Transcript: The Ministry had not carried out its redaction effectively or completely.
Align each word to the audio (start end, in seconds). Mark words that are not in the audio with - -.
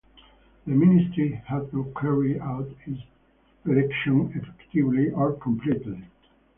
The 0.65 0.71
Ministry 0.73 1.43
had 1.45 1.71
not 1.71 1.93
carried 1.93 2.39
out 2.41 2.67
its 2.87 3.03
redaction 3.63 4.31
effectively 4.35 5.11
or 5.11 5.33
completely. 5.33 6.05